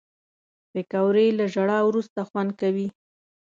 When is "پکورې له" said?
0.71-1.45